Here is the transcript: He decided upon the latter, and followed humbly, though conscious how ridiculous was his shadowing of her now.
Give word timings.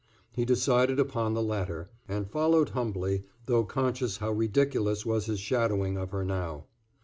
He 0.31 0.45
decided 0.45 0.99
upon 0.99 1.35
the 1.35 1.43
latter, 1.43 1.91
and 2.09 2.27
followed 2.27 2.69
humbly, 2.69 3.21
though 3.45 3.63
conscious 3.65 4.17
how 4.17 4.31
ridiculous 4.31 5.05
was 5.05 5.27
his 5.27 5.39
shadowing 5.39 5.95
of 5.95 6.09
her 6.09 6.25
now. 6.25 6.65